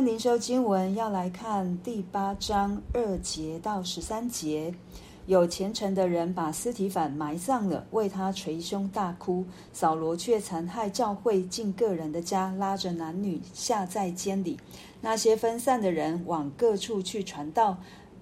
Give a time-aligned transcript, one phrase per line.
[0.00, 4.74] 天灵修经文要来看第八章二节到十三节。
[5.26, 9.44] 有虔诚的人把斯提反埋葬了，为他捶胸大哭。
[9.74, 14.58] 扫罗却残害教会，进个人的家，拉着男女下在监里。
[15.02, 17.76] 那些分散的人往各处去传道，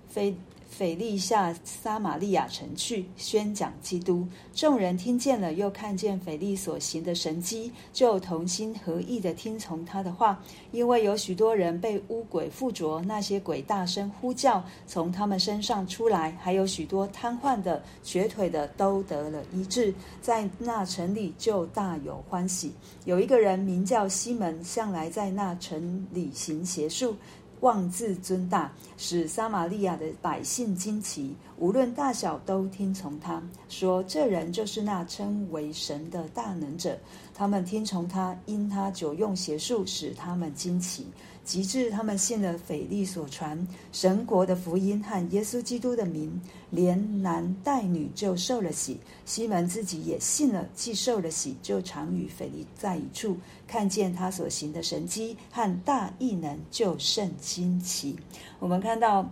[0.09, 0.37] 非。
[0.69, 10.41] 腓利下撒玛利亚城去宣讲基督，众人听见了，又看见腓利所行的神迹，就同心合意的听从他的话。
[10.71, 19.93] 因为有许多人被污鬼附着，那些鬼大声呼叫，从他们身上出来，还有许多瘫痪的、瘸腿的都得了医治。
[20.21, 22.73] 在那城里就大有欢喜。
[23.07, 27.17] 有一个人名叫西门，向来在那城里行邪术。
[27.61, 31.35] 妄自尊大，使撒玛利亚的百姓惊奇。
[31.59, 36.97] 无论大小，都听从他，说：“这人就是那称为神的大能者。”
[37.35, 41.07] 他们听从他，因他久用邪术，使他们惊奇。
[41.45, 49.01] 及至他们信了腓力所传神国的福音和耶稣基督的名，连男带女就受了洗。
[49.25, 53.35] 西门自己也信了，既受了洗，就常与腓力在一处，
[53.67, 58.15] 看见他所行的神迹和大异能，就甚惊奇。
[58.59, 59.27] 我们看到，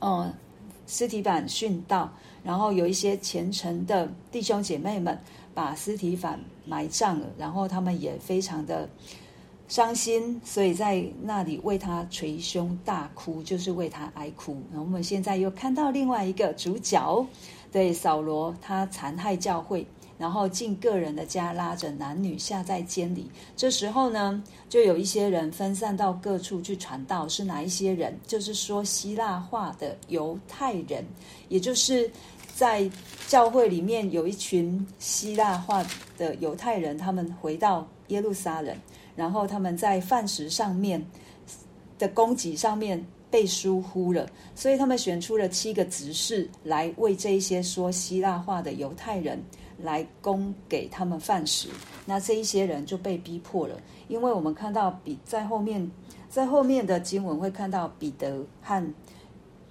[0.00, 0.32] 哦，
[0.90, 5.16] 尸体板殉道，然后有一些虔诚的弟兄姐妹们
[5.54, 8.88] 把尸体板埋葬了，然后他们也非常的。
[9.68, 14.60] 伤心，所以在那里为他捶胸大哭，就是为他哀哭。
[14.72, 17.24] 然后我们现在又看到另外一个主角，
[17.70, 19.86] 对扫罗，他残害教会，
[20.20, 23.26] 然后进个人的家，拉着男女下在监里。
[23.56, 27.26] 这时候呢，就有一些人分散到各处去传道。
[27.26, 28.14] 是哪一些人？
[28.26, 31.02] 就是说希腊话的犹太人，
[31.48, 32.10] 也就是
[32.54, 32.88] 在
[33.28, 35.82] 教会里面有一群希腊话
[36.18, 38.76] 的犹太人，他们回到耶路撒冷。
[39.16, 41.02] 然后他们在饭食上面
[41.98, 49.42] 的供给上面被疏忽了，所以他们选出了七个执事来为这一些说希腊话的犹太人
[49.82, 51.68] 来供给他们饭食。
[52.06, 53.74] 那这一些人就被逼迫了，
[54.08, 55.90] 因为我们看到比在后面，
[56.28, 58.94] 在后面的经文会看到彼得和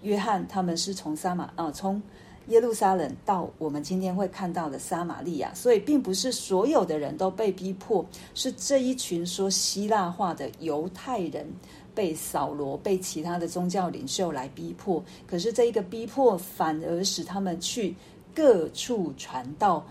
[0.02, 2.02] 约翰他们是从撒玛啊从。
[2.48, 8.04] 耶路撒冷到我们今天会看到的撒玛利亚，所以并不是所有的人都被逼迫，
[8.34, 11.46] 是这一群说希腊话的犹太人
[11.94, 15.04] 被扫罗、被其他的宗教领袖来逼迫。
[15.28, 17.96] 可是这一个逼迫反而使他们去
[18.34, 19.86] 各处传道。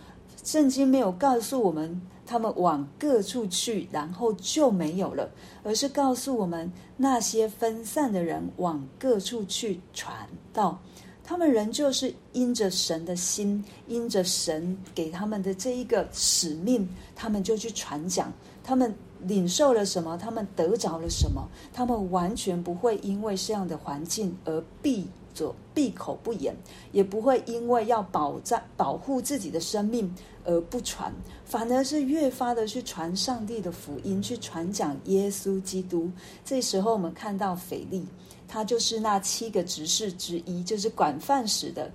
[0.48, 5.28] 圣经没有告诉我们他们往各处去，然后就没有了，
[5.62, 10.78] 而是告诉我们那些分散的人往各处去传道。
[11.22, 18.32] 他们仍旧是因着神的心，因着神给他们的这一个使命，他们就去传讲。
[18.64, 20.16] 他们领受了什么？
[20.16, 21.46] 他们得着了什么？
[21.74, 26.54] 他们完全不会因为这样的环境而闭着闭口不言，
[26.92, 30.14] 也不会因为要保障保护自己的生命
[30.48, 31.12] 而不传，
[31.44, 36.10] 反而是越发的去传上帝的福音，去传讲耶稣基督。
[36.42, 38.06] 这时候，我们看到腓力。
[38.50, 41.90] 他就是那七个执事之一，就是管饭食的。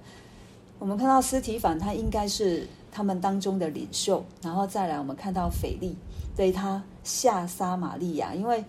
[0.77, 4.23] 我们看到斯提反，他应该是他们当中的领袖。
[4.39, 5.97] 然后再来，我们看到腓力，
[6.35, 8.63] 对他下撒玛利亚，因为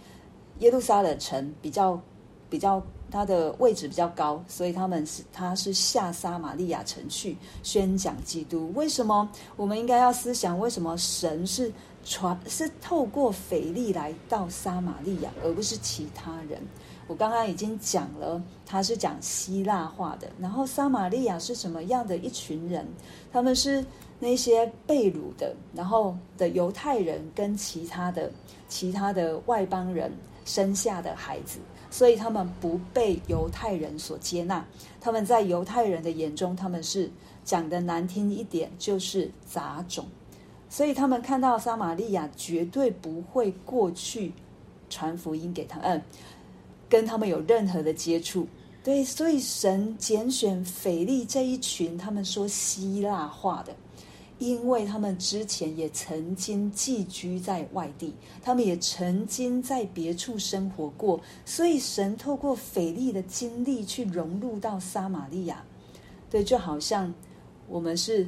[0.60, 2.00] 耶路撒冷城比较
[2.54, 8.70] 比较，他的位置比较高，所以他们是他是下撒玛利亚城去宣讲基督。
[8.76, 9.28] 为什么？
[9.56, 11.72] 我们应该要思想，为什么神是
[12.04, 16.62] 传是透过腓力来到撒玛利亚，而不是其他人？
[17.08, 20.30] 我刚刚已经讲了，他是讲希腊话的。
[20.38, 22.86] 然后撒玛利亚是什么样的一群人？
[23.32, 23.84] 他们是
[24.20, 28.30] 那些被掳的，然后的犹太人跟其他的
[28.68, 30.12] 其他的外邦人
[30.44, 31.58] 生下的孩子，
[31.94, 34.66] 所以他们不被犹太人所接纳。
[35.00, 37.08] 他们在犹太人的眼中，他们是
[37.44, 40.04] 讲的难听一点，就是杂种。
[40.68, 44.32] 所以他们看到撒玛利亚绝对不会过去
[44.90, 45.78] 传福音给他。
[45.82, 46.02] 嗯
[46.88, 48.46] 跟他们有任何的接触，
[48.84, 53.74] 对，所以神拣选腓力这一群，他们说希腊话的，
[54.38, 65.64] 因为他们之前也曾经寄居在外地，他们也曾经在别处生活过，所以神透过腓力的经历去融入到撒玛利亚，
[66.30, 67.12] 对，就好像
[67.68, 68.26] 我们是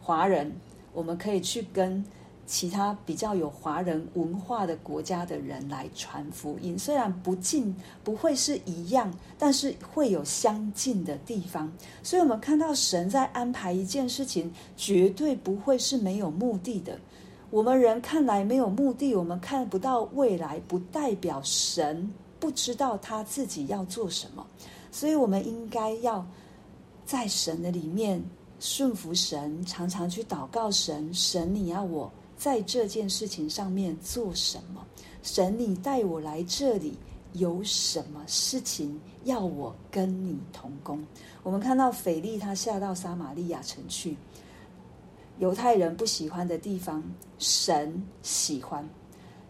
[0.00, 0.52] 华人，
[0.92, 2.04] 我们可以去跟。
[2.46, 11.72] 其他比较有华人文化的国家的人来传福音，虽然不尽不会是一样，但是会有相近的地方。
[12.02, 16.98] 所以，我们看到神在安排一件事情，绝对不会是没有目的的。
[17.50, 24.46] 我们人看来没有目的，我们看不到未来，不代表神不知道他自己要做什么。
[24.90, 26.26] 所以，我们应该要
[27.06, 28.22] 在神的里面
[28.60, 31.12] 顺服神，常常去祷告神。
[31.14, 32.10] 神，你要我
[32.44, 34.84] 在这件事情上面做什么？
[35.22, 36.92] 神，你带我来这里
[37.32, 41.02] 有什么事情要我跟你同工？
[41.42, 44.14] 我们看到腓利他下到撒玛利亚城去。
[45.38, 47.02] 犹太人不喜欢的地方，
[47.38, 48.84] 神喜欢；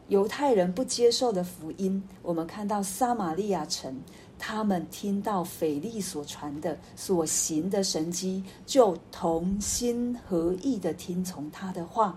[0.07, 3.93] 犹太人不接受的福音，我们看到撒玛利亚城，
[4.39, 12.17] 他们听到腓利所传的、所行的神迹，就同心合意的听从他的话。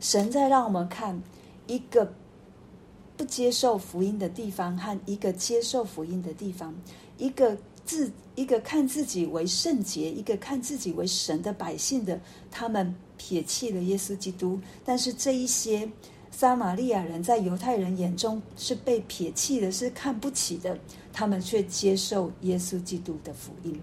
[0.00, 1.20] 神在让我们看
[1.66, 2.12] 一个
[3.16, 6.74] 不接受福音的地方和一个接受福音的地方，
[7.16, 7.56] 一个。
[7.88, 14.60] 自一个看自己为圣洁，一个看自己为神的百姓的，他们撇弃了耶稣基督。
[14.84, 15.90] 但是这一些
[16.30, 20.78] 撒玛利亚人在犹太人眼中是被撇弃的，是看不起的，
[21.14, 23.80] 他们却接受耶稣基督的福音。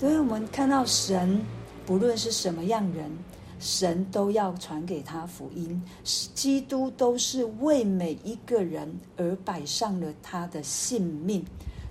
[0.00, 1.38] 所以我们看到神，
[1.84, 3.10] 不论是什么样人，
[3.62, 5.80] 神都要传给他福音。
[6.34, 11.44] 基督都是为每一个人而摆上了他的性命。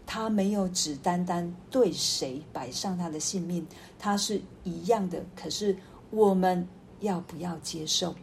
[0.05, 3.65] 他没有只单单对谁摆上他的性命，
[3.97, 5.23] 他是一样的。
[5.33, 5.77] 可是
[6.09, 6.67] 我们
[6.99, 8.13] 要不要接受？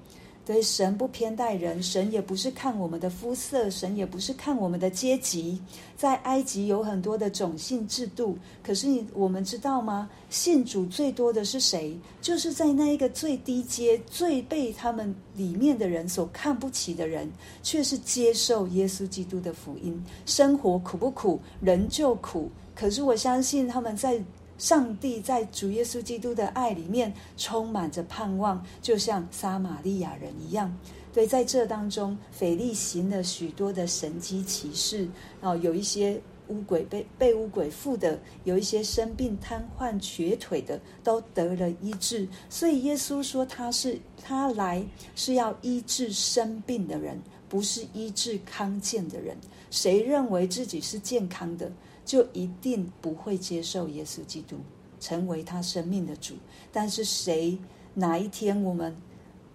[0.48, 5.60] 对，神不偏待人，神也不是看我们的肤色，神也不是看我们的阶级。
[5.94, 10.08] 在埃及有很多的种姓制度，可是你我们知道吗？
[10.30, 11.94] 信主最多的是谁？
[12.22, 17.30] 就是在那一个最低阶、最被他们里面的人所看不起的人，
[17.62, 20.02] 却是接受耶稣基督的福音。
[20.24, 21.38] 生活苦不苦？
[21.60, 22.50] 人就苦。
[22.74, 24.18] 可是我相信他们在。
[24.58, 30.76] 上帝在主耶稣基督的爱里面充满着盼望，就像撒玛利亚人一样。
[31.14, 35.08] 对，在这当中，腓利行了许多的神迹奇事，
[35.40, 42.28] 哦有一些乌鬼被被乌鬼附的，有一些生病瘫痪瘸腿的都得了医治。
[42.50, 44.84] 所以耶稣说，他是他来
[45.14, 49.36] 是要医治生病的人，不是医治康健的人。
[49.70, 51.70] 谁认为自己是健康的？
[52.08, 54.56] 就一定不会接受耶稣基督
[54.98, 56.32] 成为他生命的主。
[56.72, 57.58] 但是谁
[57.92, 58.96] 哪一天我们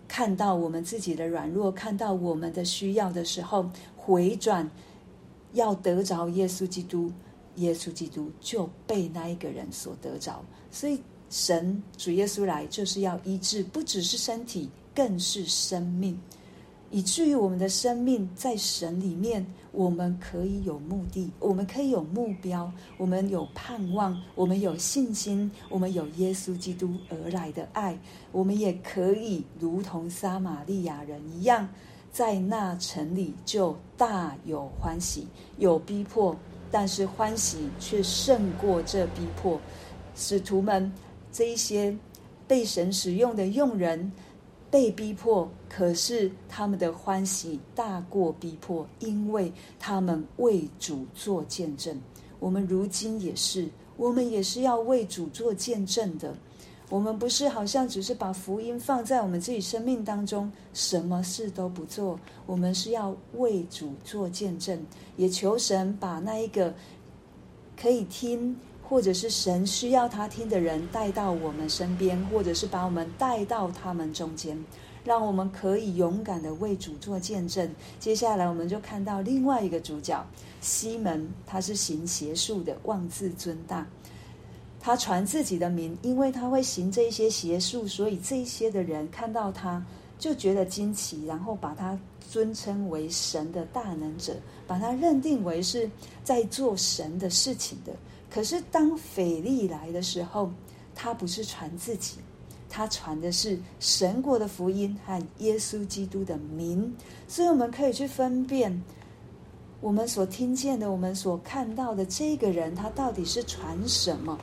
[0.08, 3.68] 看到我们自己的软弱，看到我们的需要的时候，
[3.98, 4.70] 回转
[5.54, 7.12] 要得着耶稣基督，
[7.56, 10.46] 耶稣基督就被那一个人所得着。
[10.70, 11.02] 所以
[11.32, 16.16] 神主耶稣来就是要医治，不只是身体，更是生命。
[16.94, 27.98] 以至于我们的生命在神里面，我们可以有目的，我们可以有目标，我们有盼望，我们有信心，我们有耶稣基督而来的爱，
[28.32, 31.68] 我们也可以如同撒玛利亚人一样，
[32.12, 36.38] 在那城里就大有欢喜，有逼迫，
[36.70, 39.60] 但是欢喜却胜过这逼迫。
[40.16, 40.94] 使徒们
[41.32, 41.98] 这一些
[42.48, 44.12] 被神使用的用人。
[44.74, 51.96] 被逼迫，可是他们的欢喜大过逼迫，因为他们为主做见证。
[52.40, 56.34] 我们如今也是，我们也是要为主做见证的。
[56.90, 62.20] 我们不是好像只是把福音放在我们自己生命当中，什么事都不做。
[62.48, 64.84] 我们是要为主做见证，
[65.18, 66.74] 也求神把那一个
[67.80, 68.58] 可以听。
[68.88, 74.58] 或者是神需要他听的人带到我们身边，或者是把我们带到他们中间，
[75.04, 77.70] 让我们可以勇敢的为主做见证。
[78.00, 80.24] 接下来，我们就看到另外一个主角
[80.62, 83.88] 西门，他是行邪术的，妄自尊大。
[84.80, 89.84] 他传自己的名，因为他会行这一些邪术，所以这一些的人看到他
[90.20, 91.98] 就觉得惊奇，然后把他
[92.30, 94.34] 尊称为神的大能者，
[94.68, 95.90] 把他认定为是
[96.24, 97.94] 在做神的事情的。
[98.34, 100.52] 可是，当腓利来的时候，
[100.96, 102.18] 他不是传自己，
[102.68, 106.92] 他传的是神国的福音和耶稣基督的名。
[107.28, 108.84] 所以，我们可以去分辨
[109.82, 114.36] 我们所听见的、我们所看到的这个人，他到底是传什么？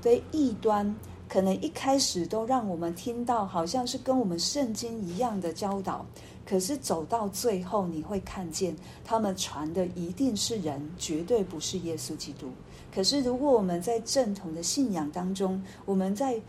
[0.00, 0.96] 对，异端
[1.28, 6.06] 可能一开始都让我们听到，好像是跟我们圣经一样的教导。
[6.46, 8.74] 可是走到最后，你会看见
[9.04, 12.48] 他们传的一定是人，绝对不是耶稣基督。
[12.94, 16.40] 可是，如果我们在正统的信仰当中，我们在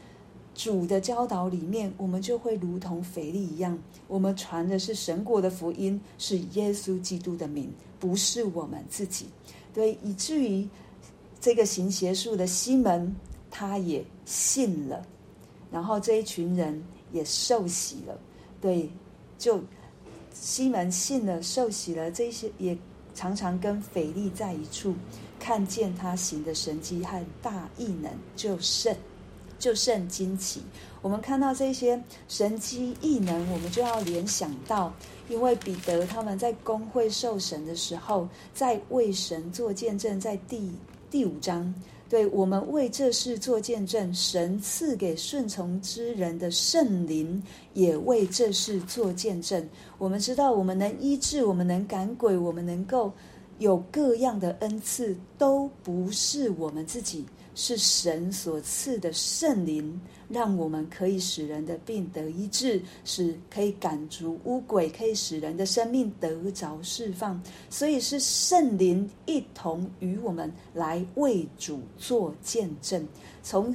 [0.53, 9.25] 主的教导里面，我们就会如同腓力一样，我们传的是神国的福音，是耶稣基督的名，不是我们自己。
[9.73, 10.67] 对，以至于
[11.39, 13.15] 这个行邪术的西门，
[13.49, 15.05] 他也信了，
[15.71, 18.17] 然后这一群人也受洗了。
[18.61, 18.89] 对，
[19.37, 19.59] 就。
[20.37, 22.77] 西门信了，受洗了，这些也
[23.13, 24.93] 常常跟腓力在一处，
[25.45, 28.97] 看见他行的神迹和大异能，就甚
[29.59, 30.59] 就甚惊奇。
[31.03, 34.91] 我们看到这些神迹异能，我们就要联想到，
[35.29, 40.71] 因为彼得他们在公会受审的时候，在为神做见证，在第
[41.11, 41.71] 第五章。
[42.09, 47.41] 对，我们为这事做见证，神赐给顺从之人的圣灵
[47.75, 49.69] 也为这事做见证。
[49.99, 53.13] 我们知道，我们能医治，我们能赶鬼，我们能够
[53.59, 57.25] 有各样的恩赐，都不是我们自己。
[57.57, 59.97] 是神所赐的圣灵，
[60.27, 67.41] 让我们可以使人的病得医治，使可以赶逐污鬼，可以使人的生命得着释放。
[67.69, 73.07] 所以是圣灵一同与我们来为主做见证。
[73.41, 73.73] 从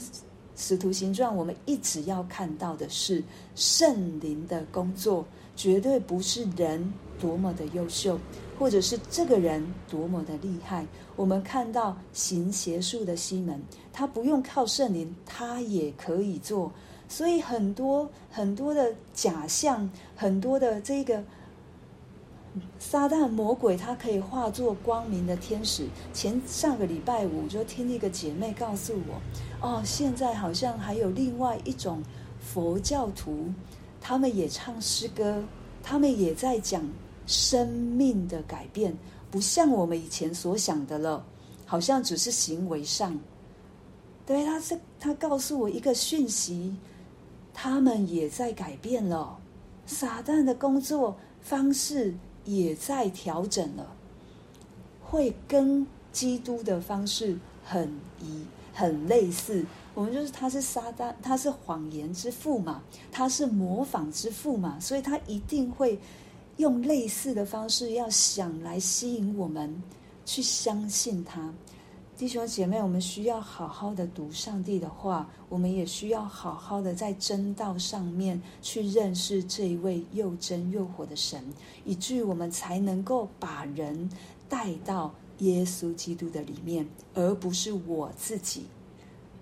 [0.57, 8.21] 使徒行传，我们一直要看到的是圣灵的工作，绝对不是人多么的优秀。
[8.61, 10.85] 或者是这个人多么的厉害，
[11.17, 13.59] 我们看到行邪术的西门，
[13.91, 16.71] 他不用靠圣灵，他也可以做。
[17.09, 21.25] 所以很多很多的假象，很多的这个
[22.79, 25.87] 撒旦魔鬼，他可以化作光明的天使。
[26.13, 32.03] 前上个礼拜五就听一个姐妹告诉我，哦，现在好像还有另外一种
[32.39, 33.47] 佛教徒，
[34.03, 35.43] 他们也唱诗歌，
[35.83, 36.87] 他们也在讲。
[37.31, 38.93] 生命的改变
[39.31, 41.25] 不像我们以前所想的了，
[41.65, 43.17] 好像只是行为上。
[44.27, 46.75] 对，他是他告诉我一个讯息，
[47.55, 49.39] 他们也在改变了，
[49.87, 52.13] 撒旦的工作方式
[52.45, 53.95] 也在调整了，
[55.01, 57.89] 会跟基督的方式很
[58.21, 58.45] 一
[58.75, 59.65] 很类似。
[59.95, 62.83] 我们就是他是撒旦，他是谎言之父嘛，
[63.13, 65.97] 他是模仿之父嘛，所以他一定会。
[66.61, 69.83] 用类似的方式，要想来吸引我们
[70.27, 71.53] 去相信他。
[72.19, 81.43] 弟兄姐妹，我们需要好好的读上帝的话，我们也需要好好的在真道上面去认识这一位又真又活的神，
[81.87, 84.11] 以至于我们才能够把人
[84.47, 88.67] 带到耶稣基督的里面，而不是我自己。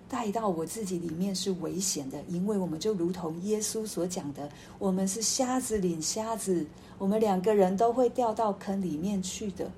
[0.09, 4.49] 带到我自己里面是危险的，因为我们就如同耶稣所讲的，
[4.79, 6.65] 我们是瞎子领瞎子，
[6.97, 9.71] 我们两个人都会掉到坑里面去的。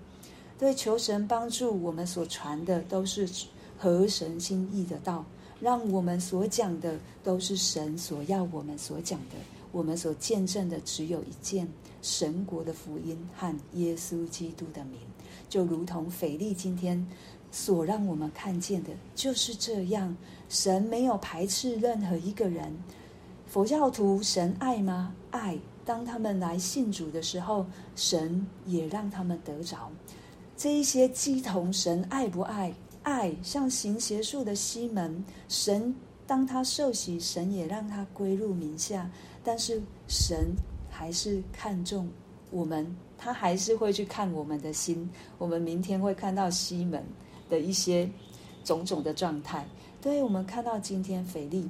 [0.58, 3.30] 对，求神帮助我们所传的都是
[3.78, 5.26] 合神心意的道，
[5.60, 9.36] 让我们所讲的都是神所要我们所讲的，
[9.74, 11.68] 我们所见证的只有一件
[12.02, 15.00] 神国的福音和耶稣基督的名，
[15.50, 17.06] 就如同腓利今天。
[17.52, 20.16] 所让我们看见的就是这样，
[20.50, 22.74] 神没有排斥任何一个人。
[23.46, 25.14] 佛教徒神爱吗？
[25.30, 25.60] 爱。
[25.84, 27.66] 当他们来信主的时候，
[27.96, 29.92] 神也让他们得着。
[30.56, 32.74] 这一些鸡同神爱不爱？
[33.04, 33.36] 爱。
[33.44, 35.94] 像行邪术的西门，神
[36.26, 39.10] 当他受洗，神也让他归入名下。
[39.44, 40.54] 但是神
[40.90, 42.08] 还是看重
[42.52, 45.10] 我们，他还是会去看我们的心。
[45.40, 47.04] 我们明天会看到西门。
[47.52, 48.10] 的一些
[48.64, 49.68] 种种的状态，
[50.02, 51.70] 对，我们看到今天腓利，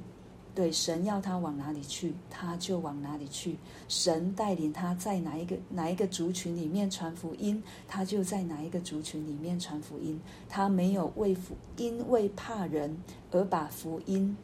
[0.54, 3.56] 对，神要他往哪里去，他就往哪里去；
[3.88, 10.20] 神带领他在哪一个哪一个族群里面传福音，他就在哪一个族群里面传福音。
[10.48, 12.96] 他没有为福，因为怕人
[13.32, 14.36] 而把福音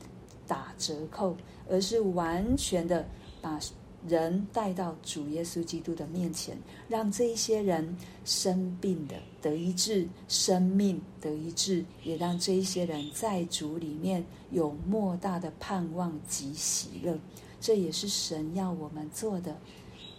[0.47, 1.37] 打折扣，
[1.71, 3.07] 而是完全的
[3.41, 3.61] 把。
[4.07, 6.57] 人带到主耶稣基督的面前，
[6.89, 17.19] 让这一些人生病的得医治，生命得医治，也让这一些人在主里面有莫大的盼望及喜乐。
[17.61, 19.57] 这也是神要我们做的。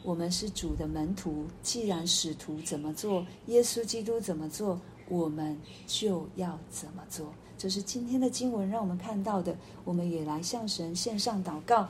[0.03, 5.57] 我们是主的门徒，既然使徒怎么做，耶稣基督怎么做，我们
[5.87, 7.33] 就要怎么做。
[7.57, 9.55] 这是今天的经文让我们看到的。
[9.83, 11.89] 我们也来向神献上祷告。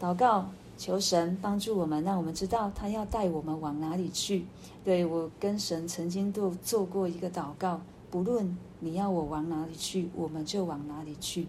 [0.00, 4.46] 祷告，求神帮助我们，让我们知道他要带我们往哪里去。
[4.82, 7.78] 对，我跟神曾经都做过一个祷告，
[8.10, 11.46] 不论你要我往哪里去，我们就往哪里去，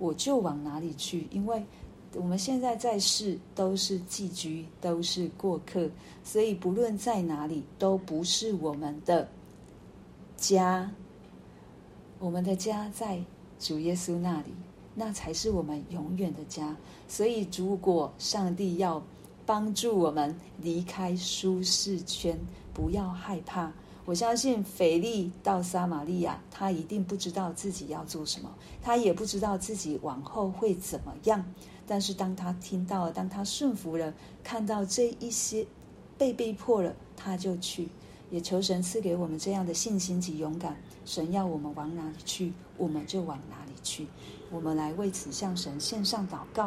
[0.00, 1.28] 我就往哪里去。
[1.30, 1.64] 因为
[2.16, 5.88] 我们现在在世都是寄居，都是过客，
[6.24, 9.28] 所以不论在哪里都不是我们的
[10.36, 10.90] 家。
[12.18, 13.22] 我们的家在
[13.60, 14.52] 主耶稣那里。
[14.94, 16.76] 那才是我们永远的家。
[17.08, 19.02] 所以，如果上帝要
[19.44, 22.38] 帮助我们离开舒适圈，
[22.72, 23.72] 不要害怕。
[24.04, 31.44] 我相信腓力到撒玛利亚，他一定不知道自己要做什么，他也不知道自己往后会怎么样。
[31.86, 35.66] 但是，当他听到了，当他顺服了，看到这一些
[36.18, 37.88] 被逼迫了，他就去。
[38.30, 40.76] 也求神赐给我们这样的信心及勇敢。
[41.04, 44.06] 神要我们往哪里去，我们就往哪里去。
[44.52, 46.60] 我们来为此向神献上祷告。